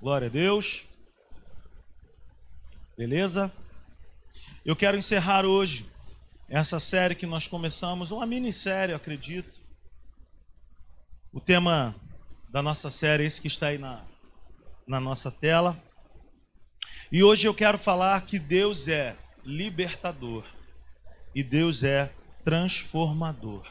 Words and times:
Glória 0.00 0.28
a 0.28 0.30
Deus. 0.30 0.84
Beleza? 2.96 3.52
Eu 4.64 4.76
quero 4.76 4.96
encerrar 4.96 5.44
hoje 5.44 5.84
essa 6.48 6.78
série 6.78 7.16
que 7.16 7.26
nós 7.26 7.48
começamos, 7.48 8.12
uma 8.12 8.24
minissérie, 8.24 8.94
acredito. 8.94 9.60
O 11.32 11.40
tema 11.40 11.96
da 12.48 12.62
nossa 12.62 12.90
série, 12.90 13.24
esse 13.24 13.40
que 13.40 13.48
está 13.48 13.68
aí 13.68 13.78
na, 13.78 14.04
na 14.86 15.00
nossa 15.00 15.32
tela. 15.32 15.76
E 17.10 17.24
hoje 17.24 17.48
eu 17.48 17.54
quero 17.54 17.76
falar 17.76 18.20
que 18.20 18.38
Deus 18.38 18.86
é 18.86 19.16
libertador 19.44 20.44
e 21.34 21.42
Deus 21.42 21.82
é 21.82 22.12
transformador. 22.44 23.66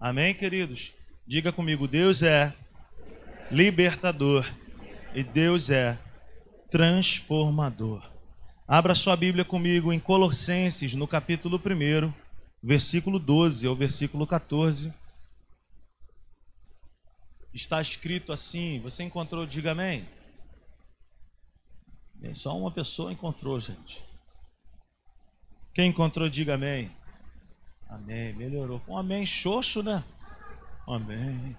Amém, 0.00 0.34
queridos? 0.34 0.92
Diga 1.24 1.52
comigo: 1.52 1.86
Deus 1.86 2.24
é 2.24 2.52
libertador 3.52 4.44
e 5.14 5.22
Deus 5.22 5.70
é 5.70 5.98
transformador. 6.70 8.02
Abra 8.66 8.94
sua 8.94 9.16
Bíblia 9.16 9.44
comigo 9.44 9.92
em 9.92 9.98
Colossenses, 9.98 10.94
no 10.94 11.08
capítulo 11.08 11.58
1, 11.58 12.12
versículo 12.62 13.18
12 13.18 13.66
ao 13.66 13.74
versículo 13.74 14.26
14. 14.26 14.92
Está 17.52 17.80
escrito 17.80 18.32
assim, 18.32 18.78
você 18.80 19.02
encontrou, 19.02 19.46
diga 19.46 19.72
amém. 19.72 20.06
Bem, 22.14 22.34
só 22.34 22.56
uma 22.56 22.70
pessoa 22.70 23.12
encontrou, 23.12 23.58
gente. 23.58 24.02
Quem 25.72 25.90
encontrou, 25.90 26.28
diga 26.28 26.54
amém. 26.54 26.90
Amém, 27.88 28.34
melhorou. 28.34 28.82
Um 28.86 28.98
amém 28.98 29.24
xoxo, 29.24 29.82
né? 29.82 30.04
Amém. 30.86 31.56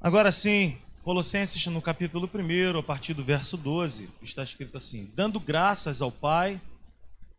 Agora 0.00 0.30
sim, 0.30 0.78
Colossenses 1.02 1.66
no 1.66 1.80
capítulo 1.80 2.28
1, 2.32 2.78
a 2.78 2.82
partir 2.82 3.14
do 3.14 3.24
verso 3.24 3.56
12, 3.56 4.10
está 4.20 4.42
escrito 4.42 4.76
assim: 4.76 5.10
Dando 5.14 5.40
graças 5.40 6.02
ao 6.02 6.12
Pai, 6.12 6.60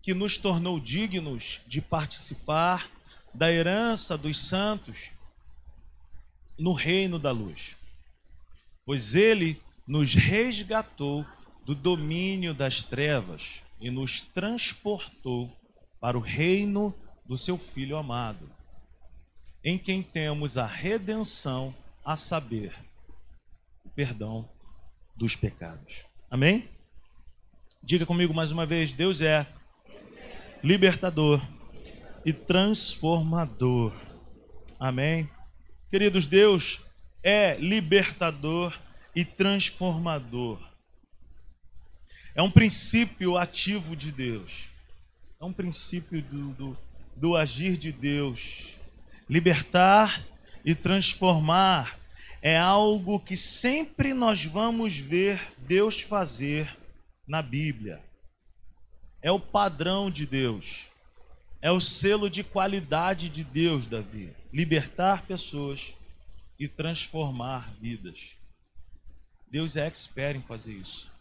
que 0.02 0.16
nos 0.16 0.36
tornou 0.40 0.80
dignos 0.80 1.62
de 1.68 1.80
participar 1.80 2.90
da 3.31 3.52
herança 3.52 4.18
dos 4.18 4.40
santos 4.40 5.12
no 6.58 6.73
reino 6.73 7.20
da 7.20 7.31
luz. 7.31 7.78
Pois 8.84 9.14
ele 9.14 9.62
nos 9.88 10.16
resgatou 10.16 11.23
do 11.64 11.75
domínio 11.75 12.56
das 12.56 12.84
trevas 12.84 13.62
e 13.80 13.92
nos 13.92 14.22
transportou 14.22 15.56
para 16.00 16.18
o 16.18 16.22
reino 16.22 16.96
do 17.23 17.38
seu 17.38 17.59
Filho 17.59 17.96
amado, 17.96 18.50
em 19.64 19.78
quem 19.78 20.02
temos 20.02 20.58
a 20.58 20.66
redenção, 20.66 21.75
a 22.03 22.16
saber, 22.16 22.73
perdão 23.96 24.50
dos 25.16 25.36
pecados. 25.36 26.04
Amém? 26.30 26.70
Diga 27.84 28.06
comigo 28.06 28.34
mais 28.34 28.52
uma 28.52 28.66
vez: 28.66 28.94
Deus 28.94 29.22
é 29.22 29.46
libertador 30.64 31.42
e 32.26 32.32
transformador. 32.32 33.94
Amém? 34.80 35.30
Queridos, 35.90 36.26
Deus 36.28 36.80
é 37.24 37.56
libertador 37.58 38.78
e 39.16 39.26
transformador. 39.26 40.59
É 42.34 42.42
um 42.42 42.50
princípio 42.50 43.38
ativo 43.38 43.96
de 43.96 44.12
Deus. 44.12 44.70
É 45.40 45.44
um 45.44 45.52
princípio 45.52 46.22
do, 46.22 46.50
do, 46.54 46.78
do 47.16 47.36
agir 47.36 47.76
de 47.76 47.92
Deus. 47.92 48.76
Libertar 49.30 50.24
e 50.64 50.74
transformar 50.74 52.00
é 52.42 52.58
algo 52.58 53.20
que 53.20 53.38
sempre 53.38 54.14
nós 54.14 54.44
vamos 54.45 54.97
ver 54.97 55.53
Deus 55.59 56.02
fazer 56.02 56.75
na 57.28 57.42
Bíblia. 57.42 58.02
É 59.22 59.31
o 59.31 59.39
padrão 59.39 60.09
de 60.09 60.25
Deus. 60.25 60.88
É 61.62 61.72
o 61.72 61.80
selo 61.80 62.30
de 62.30 62.44
qualidade 62.44 63.30
de 63.30 63.44
Deus, 63.44 63.85
Davi. 63.85 64.34
Libertar 64.51 65.22
pessoas 65.28 65.94
e 66.57 66.68
transformar 66.68 67.72
vidas. 67.80 68.31
Deus 69.50 69.75
é 69.75 69.85
expert 69.85 70.35
em 70.35 70.41
fazer 70.41 70.74
isso. 70.74 71.12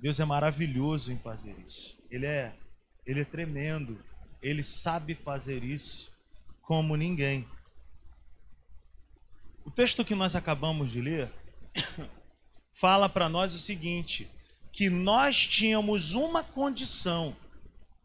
Deus 0.00 0.20
é 0.20 0.24
maravilhoso 0.24 1.10
em 1.10 1.18
fazer 1.18 1.56
isso. 1.66 1.96
Ele 2.08 2.26
é, 2.26 2.52
ele 3.04 3.22
é 3.22 3.24
tremendo. 3.24 3.98
Ele 4.40 4.62
sabe 4.62 5.14
fazer 5.14 5.64
isso 5.64 6.12
como 6.60 6.94
ninguém. 6.94 7.46
Texto 9.74 10.04
que 10.04 10.14
nós 10.14 10.34
acabamos 10.34 10.90
de 10.90 11.00
ler 11.00 11.30
fala 12.78 13.08
para 13.08 13.28
nós 13.28 13.54
o 13.54 13.58
seguinte: 13.58 14.28
que 14.72 14.90
nós 14.90 15.46
tínhamos 15.46 16.14
uma 16.14 16.42
condição 16.42 17.36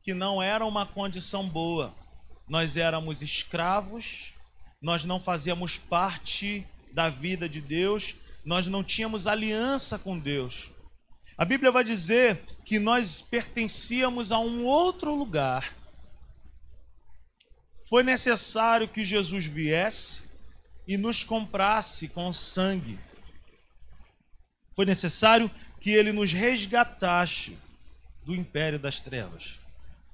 que 0.08 0.14
não 0.14 0.42
era 0.42 0.66
uma 0.66 0.86
condição 0.86 1.48
boa. 1.50 1.94
Nós 2.48 2.78
éramos 2.78 3.22
escravos, 3.22 4.34
nós 4.82 5.04
não 5.04 5.20
fazíamos 5.20 5.78
parte 5.78 6.66
da 6.94 7.10
vida 7.10 7.50
de 7.50 7.60
Deus, 7.60 8.16
nós 8.46 8.68
não 8.68 8.82
tínhamos 8.82 9.28
aliança 9.28 10.00
com 10.00 10.18
Deus. 10.18 10.70
A 11.38 11.44
Bíblia 11.44 11.74
vai 11.74 11.84
dizer 11.84 12.42
que 12.64 12.80
nós 12.80 13.22
pertencíamos 13.22 14.32
a 14.32 14.40
um 14.40 14.66
outro 14.66 15.14
lugar. 15.14 15.76
Foi 17.90 18.02
necessário 18.02 18.88
que 18.88 19.04
Jesus 19.04 19.46
viesse, 19.46 20.22
e 20.88 20.98
nos 20.98 21.24
comprasse 21.24 22.08
com 22.08 22.32
sangue. 22.32 22.98
Foi 24.76 24.86
necessário 24.86 25.52
que 25.80 25.92
ele 25.92 26.12
nos 26.12 26.32
resgatasse 26.32 27.58
do 28.24 28.34
império 28.34 28.80
das 28.80 29.02
trevas. 29.02 29.60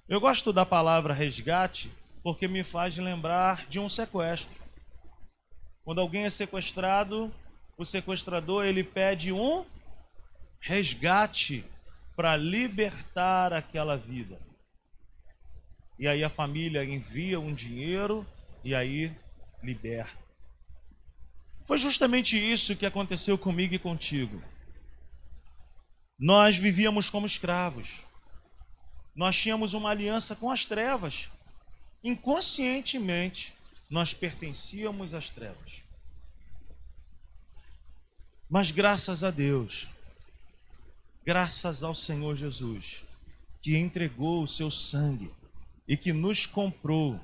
Eu 0.08 0.20
gosto 0.20 0.52
da 0.52 0.66
palavra 0.66 1.14
resgate 1.14 1.92
porque 2.24 2.48
me 2.48 2.64
faz 2.64 2.98
lembrar 2.98 3.68
de 3.68 3.80
um 3.80 3.90
sequestro. 3.90 4.62
Quando 5.84 6.00
alguém 6.00 6.26
é 6.26 6.30
sequestrado, 6.30 7.34
o 7.78 7.84
sequestrador 7.84 8.66
ele 8.66 8.84
pede 8.84 9.32
um 9.32 9.66
resgate 10.62 11.66
para 12.16 12.38
libertar 12.38 13.52
aquela 13.52 13.98
vida. 13.98 14.40
E 16.00 16.08
aí 16.08 16.24
a 16.24 16.30
família 16.30 16.84
envia 16.84 17.40
um 17.40 17.54
dinheiro 17.54 18.26
e 18.64 18.74
aí 18.74 19.12
liberta. 19.62 20.23
Foi 21.66 21.78
justamente 21.78 22.38
isso 22.38 22.76
que 22.76 22.86
aconteceu 22.86 23.38
comigo 23.38 23.74
e 23.74 23.80
contigo. 23.80 24.42
Nós 26.20 26.58
vivíamos 26.58 27.10
como 27.10 27.26
escravos. 27.26 28.02
Nós 29.16 29.38
tínhamos 29.38 29.74
uma 29.74 29.90
aliança 29.90 30.36
com 30.36 30.52
as 30.52 30.66
trevas. 30.66 31.30
Inconscientemente, 32.04 33.54
nós 33.90 34.14
pertencíamos 34.14 35.14
às 35.14 35.30
trevas. 35.30 35.84
Mas 38.50 38.72
graças 38.72 39.24
a 39.24 39.32
Deus, 39.32 39.88
graças 41.26 41.82
ao 41.82 41.96
Senhor 41.96 42.36
Jesus, 42.36 43.04
que 43.62 43.78
entregou 43.78 44.44
o 44.44 44.48
seu 44.48 44.70
sangue 44.70 45.32
e 45.88 45.96
que 45.96 46.12
nos 46.12 46.46
comprou 46.46 47.20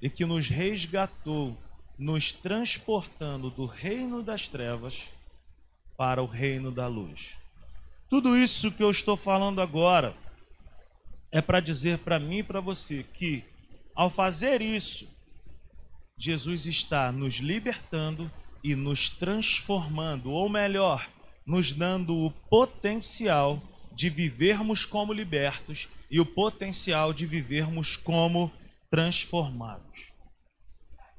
e 0.00 0.08
que 0.08 0.24
nos 0.24 0.48
resgatou 0.48 1.56
nos 1.98 2.32
transportando 2.32 3.50
do 3.50 3.66
reino 3.66 4.22
das 4.22 4.48
trevas 4.48 5.08
para 5.96 6.22
o 6.22 6.26
reino 6.26 6.70
da 6.70 6.86
luz. 6.86 7.36
Tudo 8.08 8.36
isso 8.36 8.70
que 8.70 8.82
eu 8.82 8.90
estou 8.90 9.16
falando 9.16 9.60
agora 9.60 10.14
é 11.30 11.40
para 11.40 11.60
dizer 11.60 11.98
para 11.98 12.20
mim 12.20 12.38
e 12.38 12.42
para 12.42 12.60
você 12.60 13.02
que, 13.02 13.44
ao 13.94 14.08
fazer 14.08 14.60
isso, 14.60 15.08
Jesus 16.16 16.66
está 16.66 17.10
nos 17.10 17.34
libertando 17.34 18.30
e 18.62 18.74
nos 18.74 19.08
transformando, 19.10 20.30
ou 20.30 20.48
melhor, 20.48 21.08
nos 21.44 21.72
dando 21.72 22.16
o 22.16 22.30
potencial 22.30 23.60
de 23.92 24.08
vivermos 24.08 24.84
como 24.84 25.12
libertos 25.12 25.88
e 26.10 26.20
o 26.20 26.26
potencial 26.26 27.12
de 27.12 27.26
vivermos 27.26 27.96
como 27.96 28.52
transformados. 28.90 30.13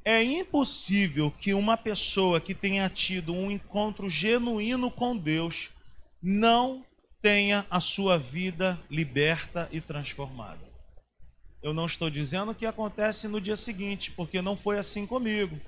É 0.08 0.24
impossível 0.24 1.32
que 1.32 1.56
uma 1.56 1.76
pessoa 1.76 2.40
que 2.40 2.54
tenha 2.54 2.88
tido 2.88 3.34
um 3.34 3.50
encontro 3.50 4.08
genuíno 4.08 4.92
com 4.92 5.18
Deus 5.18 5.72
não 6.22 6.86
tenha 7.24 7.66
a 7.72 7.80
sua 7.80 8.16
vida 8.16 8.80
liberta 8.88 9.68
e 9.72 9.82
transformada. 9.82 10.64
Eu 11.64 11.74
não 11.74 11.88
estou 11.88 12.08
dizendo 12.08 12.54
que 12.54 12.68
acontece 12.68 13.28
no 13.28 13.42
dia 13.42 13.58
seguinte, 13.58 14.12
porque 14.12 14.44
não 14.44 14.56
foi 14.56 14.78
assim 14.78 15.08
comigo. 15.08 15.60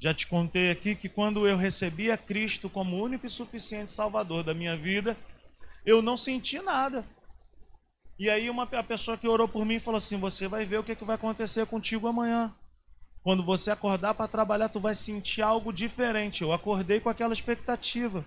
Já 0.00 0.14
te 0.14 0.26
contei 0.26 0.70
aqui 0.70 0.94
que 0.94 1.06
quando 1.06 1.46
eu 1.46 1.58
recebi 1.58 2.10
a 2.10 2.16
Cristo 2.16 2.70
como 2.70 3.02
único 3.02 3.26
e 3.26 3.30
suficiente 3.30 3.92
Salvador 3.92 4.42
da 4.42 4.54
minha 4.54 4.78
vida, 4.78 5.14
eu 5.84 6.00
não 6.00 6.16
senti 6.16 6.58
nada. 6.58 7.04
E 8.18 8.30
aí 8.30 8.48
uma 8.48 8.62
a 8.62 8.82
pessoa 8.82 9.18
que 9.18 9.28
orou 9.28 9.46
por 9.46 9.66
mim 9.66 9.78
falou 9.78 9.98
assim: 9.98 10.16
"Você 10.16 10.48
vai 10.48 10.64
ver 10.64 10.78
o 10.78 10.82
que, 10.82 10.96
que 10.96 11.04
vai 11.04 11.16
acontecer 11.16 11.66
contigo 11.66 12.08
amanhã". 12.08 12.50
Quando 13.22 13.44
você 13.44 13.70
acordar 13.70 14.14
para 14.14 14.26
trabalhar, 14.26 14.68
tu 14.68 14.80
vai 14.80 14.94
sentir 14.94 15.42
algo 15.42 15.72
diferente. 15.72 16.42
Eu 16.42 16.52
acordei 16.52 16.98
com 16.98 17.08
aquela 17.08 17.32
expectativa. 17.32 18.24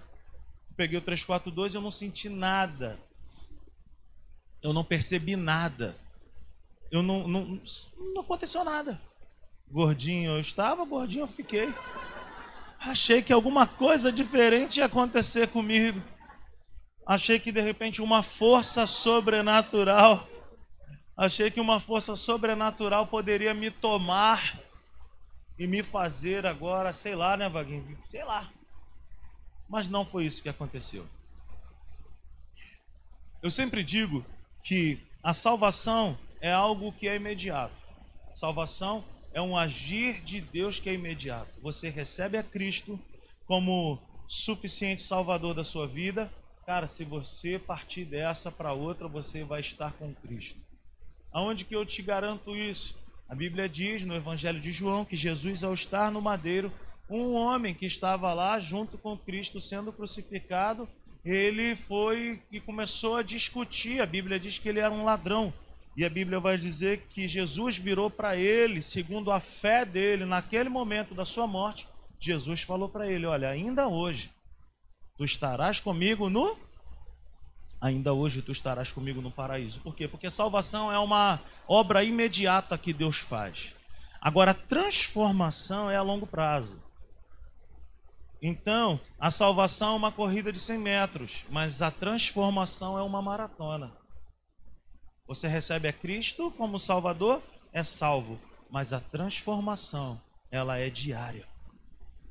Peguei 0.75 0.97
o 0.97 1.01
342 1.01 1.73
e 1.73 1.77
eu 1.77 1.81
não 1.81 1.91
senti 1.91 2.29
nada. 2.29 2.97
Eu 4.61 4.73
não 4.73 4.83
percebi 4.83 5.35
nada. 5.35 5.95
Eu 6.89 7.03
não, 7.03 7.27
não, 7.27 7.61
não 8.13 8.21
aconteceu 8.21 8.63
nada. 8.63 8.99
Gordinho 9.69 10.31
eu 10.31 10.39
estava, 10.39 10.85
gordinho 10.85 11.23
eu 11.23 11.27
fiquei. 11.27 11.73
Achei 12.79 13.21
que 13.21 13.33
alguma 13.33 13.67
coisa 13.67 14.11
diferente 14.11 14.77
ia 14.77 14.85
acontecer 14.85 15.47
comigo. 15.49 16.01
Achei 17.05 17.39
que 17.39 17.51
de 17.51 17.61
repente 17.61 18.01
uma 18.01 18.23
força 18.23 18.87
sobrenatural, 18.87 20.27
achei 21.15 21.51
que 21.51 21.59
uma 21.59 21.79
força 21.79 22.15
sobrenatural 22.15 23.05
poderia 23.05 23.53
me 23.53 23.69
tomar 23.69 24.59
e 25.57 25.67
me 25.67 25.81
fazer 25.81 26.45
agora, 26.45 26.91
sei 26.93 27.15
lá, 27.15 27.37
né, 27.37 27.47
Vaguinho? 27.47 27.97
Sei 28.05 28.23
lá. 28.23 28.51
Mas 29.69 29.87
não 29.87 30.05
foi 30.05 30.25
isso 30.25 30.43
que 30.43 30.49
aconteceu. 30.49 31.07
Eu 33.41 33.49
sempre 33.49 33.83
digo 33.83 34.25
que 34.63 34.99
a 35.23 35.33
salvação 35.33 36.17
é 36.41 36.51
algo 36.51 36.91
que 36.91 37.07
é 37.07 37.15
imediato. 37.15 37.75
Salvação 38.33 39.03
é 39.33 39.41
um 39.41 39.57
agir 39.57 40.21
de 40.21 40.41
Deus 40.41 40.79
que 40.79 40.89
é 40.89 40.93
imediato. 40.93 41.51
Você 41.61 41.89
recebe 41.89 42.37
a 42.37 42.43
Cristo 42.43 42.99
como 43.45 43.99
suficiente 44.27 45.01
salvador 45.01 45.53
da 45.53 45.63
sua 45.63 45.87
vida. 45.87 46.31
Cara, 46.65 46.87
se 46.87 47.03
você 47.03 47.59
partir 47.59 48.05
dessa 48.05 48.51
para 48.51 48.73
outra, 48.73 49.07
você 49.07 49.43
vai 49.43 49.61
estar 49.61 49.93
com 49.93 50.13
Cristo. 50.15 50.59
Aonde 51.31 51.65
que 51.65 51.75
eu 51.75 51.85
te 51.85 52.01
garanto 52.01 52.55
isso? 52.55 52.97
A 53.27 53.33
Bíblia 53.33 53.67
diz 53.67 54.05
no 54.05 54.15
Evangelho 54.15 54.59
de 54.59 54.71
João 54.71 55.03
que 55.03 55.15
Jesus, 55.15 55.63
ao 55.63 55.73
estar 55.73 56.11
no 56.11 56.21
madeiro, 56.21 56.71
um 57.09 57.33
homem 57.33 57.73
que 57.73 57.85
estava 57.85 58.33
lá 58.33 58.59
junto 58.59 58.97
com 58.97 59.17
Cristo 59.17 59.59
sendo 59.59 59.91
crucificado, 59.91 60.87
ele 61.23 61.75
foi 61.75 62.39
e 62.51 62.59
começou 62.59 63.15
a 63.15 63.23
discutir. 63.23 63.99
A 63.99 64.05
Bíblia 64.05 64.39
diz 64.39 64.59
que 64.59 64.69
ele 64.69 64.79
era 64.79 64.93
um 64.93 65.03
ladrão. 65.03 65.51
E 65.97 66.05
a 66.05 66.09
Bíblia 66.09 66.39
vai 66.39 66.57
dizer 66.57 67.07
que 67.09 67.27
Jesus 67.27 67.77
virou 67.77 68.11
para 68.11 68.35
ele, 68.35 68.81
segundo 68.81 69.31
a 69.31 69.39
fé 69.39 69.85
dele, 69.85 70.25
naquele 70.25 70.69
momento 70.69 71.15
da 71.15 71.25
sua 71.25 71.47
morte, 71.47 71.87
Jesus 72.19 72.61
falou 72.61 72.89
para 72.89 73.09
ele: 73.09 73.25
Olha, 73.25 73.49
ainda 73.49 73.87
hoje 73.87 74.29
tu 75.17 75.23
estarás 75.23 75.79
comigo 75.79 76.29
no. 76.29 76.57
Ainda 77.79 78.13
hoje 78.13 78.41
tu 78.41 78.51
estarás 78.51 78.91
comigo 78.91 79.21
no 79.21 79.29
paraíso. 79.29 79.79
Por 79.81 79.95
quê? 79.95 80.07
Porque 80.07 80.29
salvação 80.29 80.91
é 80.91 80.97
uma 80.97 81.39
obra 81.67 82.03
imediata 82.03 82.77
que 82.77 82.93
Deus 82.93 83.17
faz. 83.17 83.73
Agora, 84.21 84.53
transformação 84.53 85.89
é 85.91 85.95
a 85.95 86.01
longo 86.01 86.25
prazo. 86.25 86.81
Então, 88.41 88.99
a 89.19 89.29
salvação 89.29 89.93
é 89.93 89.97
uma 89.97 90.11
corrida 90.11 90.51
de 90.51 90.59
100 90.59 90.77
metros, 90.77 91.45
mas 91.49 91.81
a 91.81 91.91
transformação 91.91 92.97
é 92.97 93.01
uma 93.01 93.21
maratona. 93.21 93.91
Você 95.27 95.47
recebe 95.47 95.87
a 95.87 95.93
Cristo 95.93 96.51
como 96.51 96.79
Salvador, 96.79 97.41
é 97.73 97.83
salvo, 97.83 98.39
mas 98.69 98.93
a 98.93 98.99
transformação, 98.99 100.21
ela 100.51 100.77
é 100.77 100.89
diária. 100.89 101.47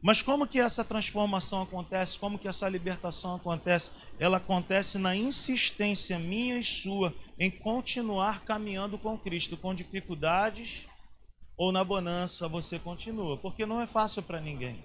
Mas 0.04 0.20
como 0.20 0.46
que 0.46 0.60
essa 0.60 0.84
transformação 0.84 1.62
acontece? 1.62 2.18
Como 2.18 2.38
que 2.38 2.46
essa 2.46 2.68
libertação 2.68 3.36
acontece? 3.36 3.90
Ela 4.18 4.36
acontece 4.36 4.98
na 4.98 5.16
insistência 5.16 6.18
minha 6.18 6.58
e 6.58 6.62
sua 6.62 7.14
em 7.38 7.50
continuar 7.50 8.44
caminhando 8.44 8.98
com 8.98 9.16
Cristo, 9.16 9.56
com 9.56 9.74
dificuldades 9.74 10.86
ou 11.56 11.72
na 11.72 11.82
bonança 11.82 12.46
você 12.46 12.78
continua, 12.78 13.38
porque 13.38 13.64
não 13.64 13.80
é 13.80 13.86
fácil 13.86 14.22
para 14.22 14.42
ninguém. 14.42 14.84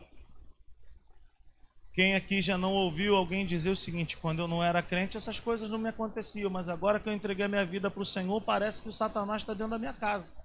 Quem 1.91 2.15
aqui 2.15 2.41
já 2.41 2.57
não 2.57 2.71
ouviu 2.71 3.13
alguém 3.13 3.45
dizer 3.45 3.71
o 3.71 3.75
seguinte: 3.75 4.15
quando 4.15 4.39
eu 4.39 4.47
não 4.47 4.63
era 4.63 4.81
crente, 4.81 5.17
essas 5.17 5.37
coisas 5.37 5.69
não 5.69 5.77
me 5.77 5.89
aconteciam, 5.89 6.49
mas 6.49 6.69
agora 6.69 6.97
que 6.97 7.09
eu 7.09 7.13
entreguei 7.13 7.45
minha 7.45 7.65
vida 7.65 7.91
para 7.91 8.01
o 8.01 8.05
Senhor, 8.05 8.39
parece 8.39 8.81
que 8.81 8.87
o 8.87 8.93
Satanás 8.93 9.41
está 9.41 9.53
dentro 9.53 9.71
da 9.71 9.79
minha 9.79 9.91
casa. 9.91 10.38